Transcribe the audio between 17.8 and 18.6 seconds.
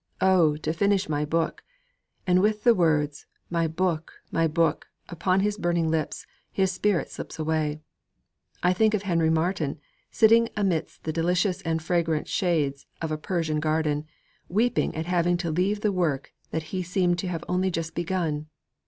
begun.